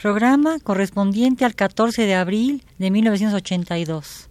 Programa 0.00 0.60
correspondiente 0.60 1.44
al 1.44 1.56
14 1.56 2.06
de 2.06 2.14
abril 2.14 2.62
de 2.78 2.92
1982. 2.92 4.30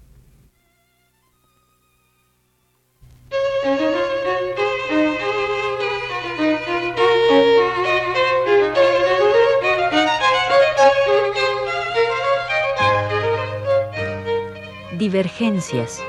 Divergencias. 14.97 16.01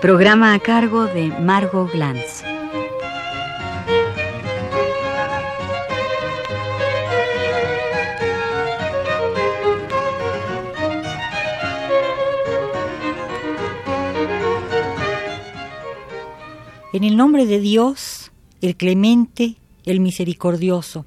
Programa 0.00 0.54
a 0.54 0.58
cargo 0.58 1.04
de 1.06 1.28
Margot 1.28 1.92
Glantz. 1.92 2.41
En 16.92 17.04
el 17.04 17.16
nombre 17.16 17.46
de 17.46 17.58
Dios, 17.58 18.32
el 18.60 18.76
clemente, 18.76 19.56
el 19.86 20.00
misericordioso. 20.00 21.06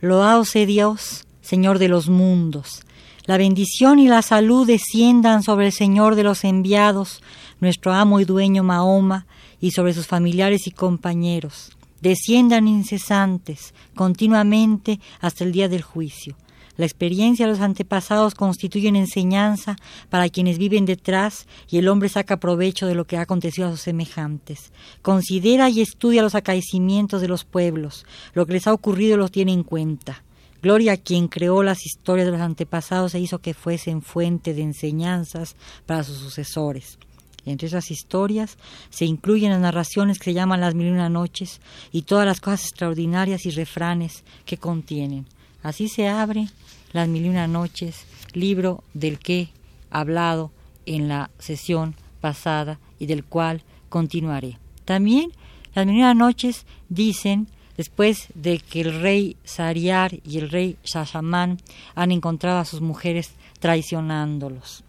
Loado 0.00 0.46
sea 0.46 0.64
Dios, 0.64 1.26
Señor 1.42 1.78
de 1.78 1.88
los 1.88 2.08
mundos. 2.08 2.86
La 3.26 3.36
bendición 3.36 3.98
y 3.98 4.08
la 4.08 4.22
salud 4.22 4.66
desciendan 4.66 5.42
sobre 5.42 5.66
el 5.66 5.72
Señor 5.72 6.14
de 6.14 6.22
los 6.22 6.42
enviados, 6.42 7.22
nuestro 7.60 7.92
amo 7.92 8.20
y 8.20 8.24
dueño 8.24 8.62
Mahoma, 8.62 9.26
y 9.60 9.72
sobre 9.72 9.92
sus 9.92 10.06
familiares 10.06 10.66
y 10.66 10.70
compañeros. 10.70 11.70
Desciendan 12.00 12.66
incesantes, 12.66 13.74
continuamente, 13.94 15.00
hasta 15.20 15.44
el 15.44 15.52
día 15.52 15.68
del 15.68 15.82
juicio. 15.82 16.34
La 16.80 16.86
experiencia 16.86 17.44
de 17.44 17.52
los 17.52 17.60
antepasados 17.60 18.34
constituyen 18.34 18.96
enseñanza 18.96 19.76
para 20.08 20.30
quienes 20.30 20.56
viven 20.56 20.86
detrás 20.86 21.46
y 21.70 21.76
el 21.76 21.88
hombre 21.88 22.08
saca 22.08 22.40
provecho 22.40 22.86
de 22.86 22.94
lo 22.94 23.06
que 23.06 23.18
ha 23.18 23.20
acontecido 23.20 23.68
a 23.68 23.70
sus 23.72 23.82
semejantes. 23.82 24.72
Considera 25.02 25.68
y 25.68 25.82
estudia 25.82 26.22
los 26.22 26.34
acaecimientos 26.34 27.20
de 27.20 27.28
los 27.28 27.44
pueblos, 27.44 28.06
lo 28.32 28.46
que 28.46 28.54
les 28.54 28.66
ha 28.66 28.72
ocurrido 28.72 29.18
los 29.18 29.30
tiene 29.30 29.52
en 29.52 29.62
cuenta. 29.62 30.22
Gloria 30.62 30.92
a 30.92 30.96
quien 30.96 31.28
creó 31.28 31.62
las 31.62 31.84
historias 31.84 32.24
de 32.24 32.32
los 32.32 32.40
antepasados 32.40 33.14
e 33.14 33.20
hizo 33.20 33.40
que 33.40 33.52
fuesen 33.52 34.00
fuente 34.00 34.54
de 34.54 34.62
enseñanzas 34.62 35.56
para 35.84 36.02
sus 36.02 36.16
sucesores. 36.16 36.98
Entre 37.44 37.68
esas 37.68 37.90
historias 37.90 38.56
se 38.88 39.04
incluyen 39.04 39.50
las 39.50 39.60
narraciones 39.60 40.18
que 40.18 40.24
se 40.24 40.34
llaman 40.34 40.62
las 40.62 40.74
mil 40.74 40.86
y 40.86 40.92
una 40.92 41.10
noches 41.10 41.60
y 41.92 42.02
todas 42.02 42.24
las 42.24 42.40
cosas 42.40 42.62
extraordinarias 42.62 43.44
y 43.44 43.50
refranes 43.50 44.24
que 44.46 44.56
contienen. 44.56 45.26
Así 45.62 45.88
se 45.88 46.08
abre 46.08 46.48
las 46.92 47.08
mil 47.08 47.26
y 47.26 47.28
una 47.28 47.46
noches, 47.46 48.06
libro 48.32 48.82
del 48.94 49.18
que 49.18 49.50
hablado 49.90 50.50
en 50.86 51.08
la 51.08 51.30
sesión 51.38 51.94
pasada 52.20 52.78
y 52.98 53.06
del 53.06 53.24
cual 53.24 53.62
continuaré. 53.88 54.58
También 54.84 55.32
las 55.74 55.86
mil 55.86 55.96
y 55.96 55.98
una 55.98 56.14
noches 56.14 56.64
dicen, 56.88 57.48
después 57.76 58.28
de 58.34 58.58
que 58.58 58.80
el 58.80 59.00
rey 59.00 59.36
Sariar 59.44 60.18
y 60.24 60.38
el 60.38 60.50
rey 60.50 60.76
Shashamán 60.84 61.58
han 61.94 62.10
encontrado 62.10 62.58
a 62.58 62.64
sus 62.64 62.80
mujeres 62.80 63.32
traicionándolos. 63.58 64.82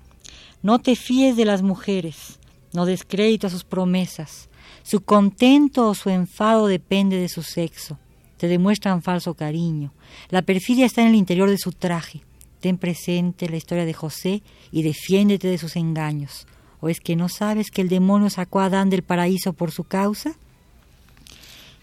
No 0.64 0.80
te 0.80 0.96
fíes 0.96 1.36
de 1.36 1.46
las 1.46 1.62
mujeres, 1.62 2.40
no 2.74 2.86
des 2.86 3.04
crédito 3.04 3.48
a 3.48 3.50
sus 3.50 3.64
promesas. 3.64 4.50
Su 4.84 5.02
contento 5.02 5.90
o 5.90 5.96
su 5.96 6.10
enfado 6.10 6.68
depende 6.68 7.18
de 7.18 7.30
su 7.30 7.44
sexo 7.44 7.98
te 8.42 8.48
demuestran 8.48 9.04
falso 9.04 9.36
cariño. 9.36 9.94
La 10.30 10.42
perfidia 10.42 10.88
está 10.88 11.04
en 11.04 11.10
el 11.10 11.14
interior 11.14 11.48
de 11.48 11.60
su 11.60 11.74
traje. 11.74 12.22
Ten 12.60 12.80
presente 12.80 13.48
la 13.48 13.58
historia 13.58 13.86
de 13.86 13.94
José 13.94 14.42
y 14.72 14.82
defiéndete 14.82 15.48
de 15.48 15.60
sus 15.60 15.76
engaños. 15.76 16.48
¿O 16.80 16.90
es 16.90 17.00
que 17.02 17.16
no 17.16 17.30
sabes 17.30 17.70
que 17.70 17.84
el 17.84 17.88
demonio 17.88 18.32
sacó 18.32 18.60
a 18.60 18.66
Adán 18.66 18.90
del 18.90 19.04
paraíso 19.04 19.54
por 19.54 19.70
su 19.70 19.84
causa? 19.84 20.34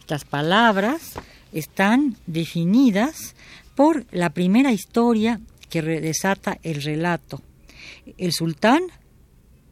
Estas 0.00 0.24
palabras 0.24 1.12
están 1.52 2.16
definidas 2.26 3.36
por 3.76 4.04
la 4.10 4.30
primera 4.30 4.72
historia 4.72 5.40
que 5.70 5.80
desata 5.80 6.58
el 6.64 6.82
relato. 6.82 7.40
El 8.16 8.32
sultán, 8.32 8.82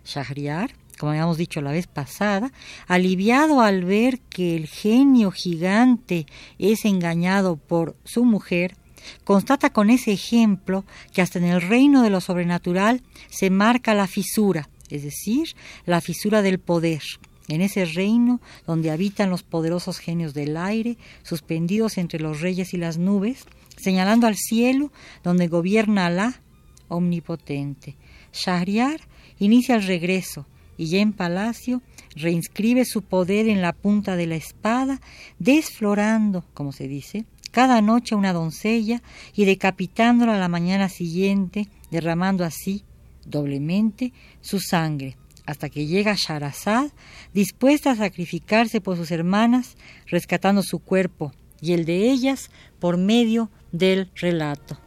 Shahriar, 0.05 0.71
como 0.99 1.11
habíamos 1.11 1.37
dicho 1.37 1.61
la 1.61 1.73
vez 1.73 1.87
pasada, 1.87 2.53
aliviado 2.87 3.61
al 3.61 3.85
ver 3.85 4.21
que 4.21 4.57
el 4.57 4.67
genio 4.67 5.31
gigante 5.31 6.27
es 6.59 6.85
engañado 6.85 7.57
por 7.57 7.97
su 8.05 8.25
mujer, 8.25 8.77
constata 9.25 9.71
con 9.71 9.91
ese 9.91 10.13
ejemplo 10.13 10.85
que 11.13 11.23
hasta 11.23 11.39
en 11.39 11.45
el 11.45 11.63
reino 11.63 12.03
de 12.03 12.11
lo 12.11 12.21
sobrenatural 12.21 13.03
se 13.29 13.51
marca 13.51 13.95
la 13.95 14.07
fisura, 14.07 14.69
es 14.91 15.03
decir, 15.03 15.55
la 15.85 16.01
fisura 16.01 16.43
del 16.43 16.59
poder. 16.59 17.03
En 17.49 17.61
ese 17.61 17.85
reino 17.85 18.41
donde 18.67 18.91
habitan 18.91 19.31
los 19.31 19.45
poderosos 19.45 19.99
genios 19.99 20.35
del 20.35 20.57
aire, 20.57 20.99
suspendidos 21.23 21.97
entre 21.97 22.19
los 22.19 22.41
reyes 22.41 22.75
y 22.75 22.77
las 22.77 22.99
nubes, 22.99 23.45
señalando 23.77 24.27
al 24.27 24.37
cielo 24.37 24.91
donde 25.23 25.47
gobierna 25.47 26.07
Alá 26.07 26.41
omnipotente. 26.89 27.97
Shahriar 28.33 29.01
inicia 29.39 29.77
el 29.77 29.85
regreso, 29.85 30.47
y 30.77 30.87
ya 30.87 31.01
en 31.01 31.13
palacio 31.13 31.83
reinscribe 32.15 32.85
su 32.85 33.03
poder 33.03 33.49
en 33.49 33.63
la 33.63 33.73
punta 33.73 34.17
de 34.17 34.27
la 34.27 34.37
espada, 34.37 35.01
desflorando, 35.39 36.45
como 36.55 36.73
se 36.73 36.89
dice, 36.89 37.25
cada 37.51 37.81
noche 37.81 38.15
a 38.15 38.19
una 38.19 38.33
doncella 38.33 39.03
y 39.35 39.45
decapitándola 39.45 40.37
a 40.37 40.39
la 40.39 40.49
mañana 40.49 40.89
siguiente, 40.89 41.69
derramando 41.91 42.45
así, 42.45 42.85
doblemente, 43.25 44.13
su 44.41 44.61
sangre, 44.61 45.17
hasta 45.47 45.69
que 45.69 45.87
llega 45.87 46.15
Sharazad, 46.17 46.91
dispuesta 47.33 47.93
a 47.93 47.97
sacrificarse 47.97 48.81
por 48.81 48.97
sus 48.97 49.11
hermanas, 49.11 49.77
rescatando 50.07 50.63
su 50.63 50.81
cuerpo 50.81 51.33
y 51.61 51.73
el 51.73 51.85
de 51.85 52.11
ellas 52.11 52.51
por 52.79 52.99
medio 52.99 53.51
del 53.73 54.11
relato. 54.15 54.79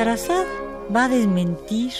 Va 0.00 1.04
a 1.04 1.08
desmentir 1.10 1.92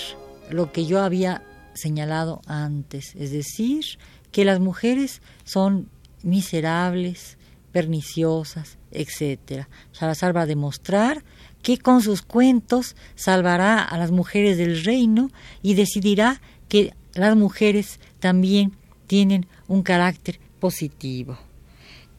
lo 0.49 0.73
que 0.73 0.87
yo 0.87 1.03
había 1.03 1.43
señalado 1.75 2.41
antes, 2.47 3.15
es 3.15 3.31
decir, 3.31 3.85
que 4.33 4.47
las 4.47 4.59
mujeres 4.59 5.21
son 5.45 5.91
miserables, 6.23 7.37
perniciosas, 7.73 8.79
etc. 8.91 9.67
Salazar 9.93 10.35
va 10.35 10.43
a 10.43 10.47
demostrar 10.47 11.25
que 11.61 11.77
con 11.77 12.01
sus 12.01 12.23
cuentos 12.23 12.97
salvará 13.17 13.83
a 13.83 13.99
las 13.99 14.13
mujeres 14.13 14.57
del 14.57 14.83
reino 14.83 15.31
y 15.61 15.75
decidirá 15.75 16.41
que 16.71 16.95
las 17.13 17.37
mujeres 17.37 18.01
también 18.19 18.79
tienen 19.09 19.47
un 19.69 19.83
carácter 19.83 20.41
positivo. 20.59 21.37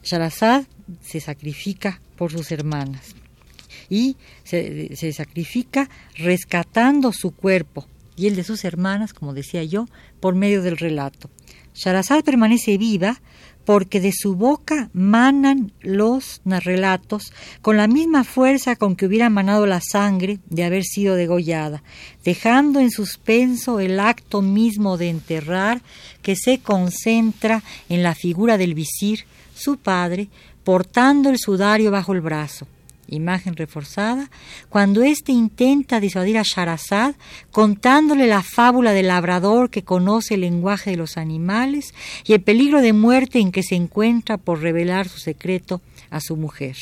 Sharazad 0.03 0.65
se 1.01 1.19
sacrifica 1.19 2.01
por 2.17 2.31
sus 2.31 2.51
hermanas 2.51 3.15
y 3.91 4.15
se, 4.45 5.11
sacrifica 5.11 5.89
rescatando 6.15 7.11
su 7.11 7.31
cuerpo 7.31 7.85
y 8.15 8.27
el 8.27 8.37
de 8.37 8.45
sus 8.45 8.63
hermanas, 8.63 9.13
como 9.13 9.33
decía 9.33 9.63
yo, 9.65 9.85
por 10.21 10.33
medio 10.33 10.61
del 10.61 10.77
relato. 10.77 11.29
Sharazad 11.73 12.23
permanece 12.23 12.77
viva 12.77 13.21
porque 13.65 13.99
de 13.99 14.13
su 14.13 14.35
boca 14.35 14.89
manan 14.93 15.73
los 15.81 16.41
relatos 16.45 17.33
con 17.61 17.75
la 17.77 17.87
misma 17.87 18.23
fuerza 18.23 18.77
con 18.77 18.95
que 18.95 19.05
hubiera 19.05 19.29
manado 19.29 19.65
la 19.65 19.81
sangre 19.81 20.39
de 20.49 20.63
haber 20.63 20.83
sido 20.83 21.15
degollada, 21.15 21.83
dejando 22.23 22.79
en 22.79 22.91
suspenso 22.91 23.81
el 23.81 23.99
acto 23.99 24.41
mismo 24.41 24.97
de 24.97 25.09
enterrar 25.09 25.81
que 26.21 26.37
se 26.37 26.59
concentra 26.59 27.61
en 27.89 28.03
la 28.03 28.15
figura 28.15 28.57
del 28.57 28.73
visir, 28.73 29.25
su 29.53 29.77
padre, 29.77 30.29
portando 30.63 31.29
el 31.29 31.37
sudario 31.37 31.91
bajo 31.91 32.13
el 32.13 32.21
brazo 32.21 32.67
imagen 33.07 33.55
reforzada, 33.55 34.29
cuando 34.69 35.03
éste 35.03 35.31
intenta 35.31 35.99
disuadir 35.99 36.37
a 36.37 36.43
Sharazad 36.43 37.15
contándole 37.51 38.27
la 38.27 38.41
fábula 38.41 38.93
del 38.93 39.07
labrador 39.07 39.69
que 39.69 39.83
conoce 39.83 40.35
el 40.35 40.41
lenguaje 40.41 40.91
de 40.91 40.97
los 40.97 41.17
animales 41.17 41.93
y 42.25 42.33
el 42.33 42.41
peligro 42.41 42.81
de 42.81 42.93
muerte 42.93 43.39
en 43.39 43.51
que 43.51 43.63
se 43.63 43.75
encuentra 43.75 44.37
por 44.37 44.61
revelar 44.61 45.07
su 45.07 45.19
secreto 45.19 45.81
a 46.09 46.19
su 46.21 46.37
mujer. 46.37 46.75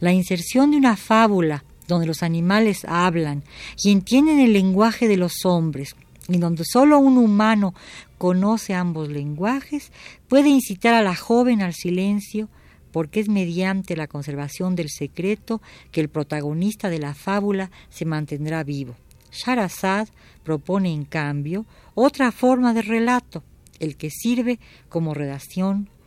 La 0.00 0.12
inserción 0.12 0.70
de 0.70 0.76
una 0.76 0.96
fábula 0.96 1.64
donde 1.88 2.06
los 2.06 2.22
animales 2.22 2.84
hablan 2.86 3.44
y 3.82 3.92
entienden 3.92 4.40
el 4.40 4.52
lenguaje 4.52 5.08
de 5.08 5.16
los 5.16 5.44
hombres, 5.44 5.94
y 6.28 6.38
donde 6.38 6.64
solo 6.64 6.98
un 6.98 7.18
humano 7.18 7.74
conoce 8.18 8.74
ambos 8.74 9.08
lenguajes, 9.08 9.92
puede 10.28 10.48
incitar 10.48 10.94
a 10.94 11.02
la 11.02 11.14
joven 11.14 11.62
al 11.62 11.74
silencio, 11.74 12.48
porque 12.96 13.20
es 13.20 13.28
mediante 13.28 13.94
la 13.94 14.06
conservación 14.06 14.74
del 14.74 14.88
secreto 14.88 15.60
que 15.92 16.00
el 16.00 16.08
protagonista 16.08 16.88
de 16.88 16.98
la 16.98 17.12
fábula 17.12 17.70
se 17.90 18.06
mantendrá 18.06 18.64
vivo. 18.64 18.96
Sharazad 19.30 20.08
propone, 20.42 20.94
en 20.94 21.04
cambio, 21.04 21.66
otra 21.94 22.32
forma 22.32 22.72
de 22.72 22.80
relato, 22.80 23.42
el 23.80 23.98
que 23.98 24.08
sirve 24.08 24.58
como 24.88 25.12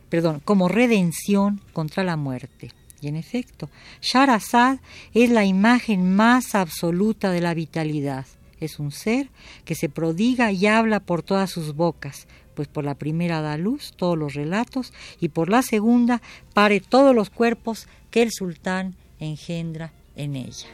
perdón, 0.08 0.42
como 0.44 0.66
redención 0.66 1.60
contra 1.72 2.02
la 2.02 2.16
muerte. 2.16 2.72
Y 3.00 3.06
en 3.06 3.14
efecto, 3.14 3.70
Sharazad 4.02 4.80
es 5.14 5.30
la 5.30 5.44
imagen 5.44 6.16
más 6.16 6.56
absoluta 6.56 7.30
de 7.30 7.40
la 7.40 7.54
vitalidad. 7.54 8.26
Es 8.60 8.78
un 8.78 8.92
ser 8.92 9.30
que 9.64 9.74
se 9.74 9.88
prodiga 9.88 10.52
y 10.52 10.66
habla 10.66 11.00
por 11.00 11.22
todas 11.22 11.50
sus 11.50 11.74
bocas, 11.74 12.28
pues 12.54 12.68
por 12.68 12.84
la 12.84 12.94
primera 12.94 13.40
da 13.40 13.56
luz 13.56 13.94
todos 13.96 14.18
los 14.18 14.34
relatos 14.34 14.92
y 15.18 15.30
por 15.30 15.48
la 15.48 15.62
segunda 15.62 16.20
pare 16.52 16.80
todos 16.80 17.14
los 17.14 17.30
cuerpos 17.30 17.88
que 18.10 18.22
el 18.22 18.32
sultán 18.32 18.96
engendra 19.18 19.92
en 20.14 20.36
ella. 20.36 20.68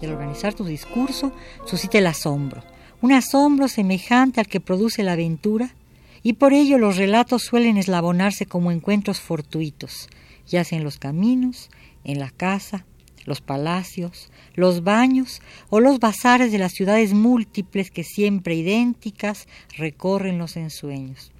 El 0.00 0.12
organizar 0.12 0.54
tu 0.54 0.64
discurso 0.64 1.32
suscita 1.66 1.98
el 1.98 2.06
asombro, 2.06 2.62
un 3.00 3.12
asombro 3.12 3.68
semejante 3.68 4.40
al 4.40 4.48
que 4.48 4.60
produce 4.60 5.02
la 5.02 5.12
aventura 5.12 5.70
y 6.22 6.34
por 6.34 6.52
ello 6.52 6.78
los 6.78 6.96
relatos 6.96 7.42
suelen 7.42 7.76
eslabonarse 7.76 8.46
como 8.46 8.72
encuentros 8.72 9.20
fortuitos, 9.20 10.08
ya 10.46 10.64
sea 10.64 10.78
en 10.78 10.84
los 10.84 10.98
caminos, 10.98 11.70
en 12.04 12.18
la 12.18 12.30
casa, 12.30 12.84
los 13.26 13.40
palacios, 13.40 14.30
los 14.54 14.82
baños 14.82 15.42
o 15.68 15.80
los 15.80 15.98
bazares 15.98 16.52
de 16.52 16.58
las 16.58 16.72
ciudades 16.72 17.12
múltiples 17.12 17.90
que 17.90 18.04
siempre 18.04 18.54
idénticas 18.54 19.46
recorren 19.76 20.38
los 20.38 20.56
ensueños. 20.56 21.32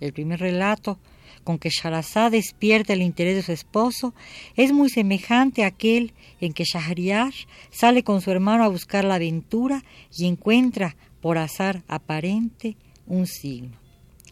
El 0.00 0.12
primer 0.12 0.40
relato 0.40 0.98
con 1.42 1.58
que 1.58 1.70
Sharazad 1.70 2.30
despierta 2.30 2.92
el 2.92 3.02
interés 3.02 3.36
de 3.36 3.42
su 3.42 3.52
esposo 3.52 4.14
es 4.56 4.72
muy 4.72 4.90
semejante 4.90 5.64
a 5.64 5.68
aquel 5.68 6.12
en 6.40 6.52
que 6.52 6.64
Shahriar 6.64 7.32
sale 7.70 8.04
con 8.04 8.20
su 8.20 8.30
hermano 8.30 8.64
a 8.64 8.68
buscar 8.68 9.04
la 9.04 9.16
aventura 9.16 9.82
y 10.16 10.26
encuentra, 10.26 10.96
por 11.20 11.38
azar 11.38 11.82
aparente, 11.88 12.76
un 13.06 13.26
signo 13.26 13.84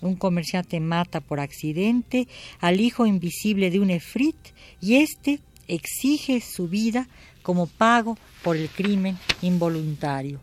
un 0.02 0.16
comerciante 0.16 0.80
mata 0.80 1.20
por 1.20 1.40
accidente 1.40 2.28
al 2.60 2.80
hijo 2.80 3.06
invisible 3.06 3.70
de 3.70 3.80
un 3.80 3.90
efrit 3.90 4.36
y 4.80 4.96
éste 4.96 5.40
exige 5.68 6.40
su 6.40 6.68
vida 6.68 7.08
como 7.42 7.66
pago 7.66 8.18
por 8.42 8.56
el 8.56 8.68
crimen 8.68 9.16
involuntario. 9.40 10.40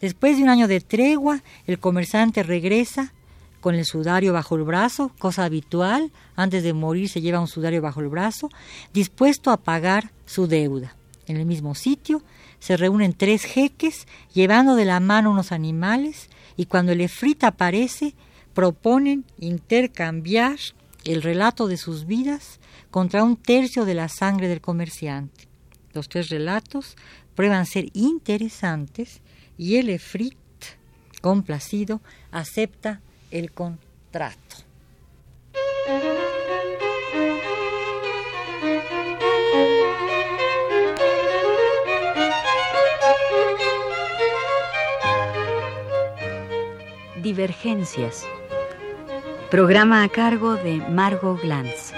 Después 0.00 0.36
de 0.36 0.42
un 0.42 0.48
año 0.48 0.68
de 0.68 0.80
tregua, 0.80 1.42
el 1.66 1.78
comerciante 1.78 2.42
regresa 2.42 3.12
con 3.60 3.74
el 3.74 3.84
sudario 3.84 4.32
bajo 4.32 4.56
el 4.56 4.62
brazo, 4.62 5.12
cosa 5.18 5.44
habitual, 5.44 6.10
antes 6.36 6.62
de 6.62 6.72
morir 6.72 7.08
se 7.08 7.20
lleva 7.20 7.40
un 7.40 7.48
sudario 7.48 7.82
bajo 7.82 8.00
el 8.00 8.08
brazo, 8.08 8.48
dispuesto 8.92 9.50
a 9.50 9.58
pagar 9.58 10.12
su 10.26 10.46
deuda. 10.46 10.96
En 11.26 11.36
el 11.36 11.46
mismo 11.46 11.74
sitio 11.74 12.22
se 12.58 12.76
reúnen 12.76 13.12
tres 13.12 13.44
jeques 13.44 14.06
llevando 14.32 14.74
de 14.74 14.84
la 14.84 15.00
mano 15.00 15.30
unos 15.30 15.52
animales 15.52 16.28
y 16.56 16.66
cuando 16.66 16.92
el 16.92 17.00
efrit 17.00 17.44
aparece 17.44 18.14
proponen 18.54 19.24
intercambiar 19.38 20.58
el 21.04 21.22
relato 21.22 21.68
de 21.68 21.76
sus 21.76 22.06
vidas 22.06 22.60
contra 22.90 23.24
un 23.24 23.36
tercio 23.36 23.84
de 23.84 23.94
la 23.94 24.08
sangre 24.08 24.48
del 24.48 24.60
comerciante. 24.60 25.48
Los 25.92 26.08
tres 26.08 26.28
relatos 26.28 26.96
prueban 27.34 27.66
ser 27.66 27.88
interesantes 27.94 29.22
y 29.56 29.76
el 29.76 29.88
Efrit, 29.88 30.36
complacido, 31.20 32.00
acepta 32.30 33.00
el 33.30 33.52
contrato. 33.52 34.56
Divergencias 47.22 48.26
Programa 49.50 50.02
a 50.04 50.08
cargo 50.08 50.54
de 50.54 50.76
Margot 50.76 51.40
Glantz. 51.42 51.92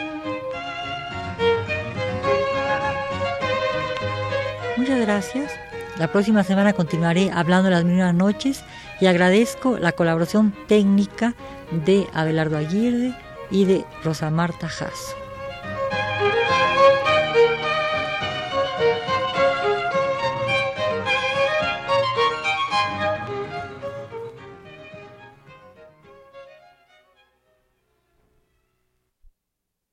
Muchas 4.77 5.01
gracias. 5.01 5.53
La 5.99 6.11
próxima 6.11 6.45
semana 6.45 6.73
continuaré 6.73 7.31
hablando 7.31 7.71
las 7.71 7.85
mismas 7.85 8.15
noches 8.15 8.65
y 9.03 9.09
agradezco 9.09 9.79
la 9.79 9.91
colaboración 9.91 10.55
técnica 10.69 11.35
de 11.85 12.07
Abelardo 12.15 12.57
Aguirre 12.57 13.13
y 13.51 13.65
de 13.65 13.85
Rosa 14.05 14.31
Marta 14.31 14.69
Jasso. 14.69 15.17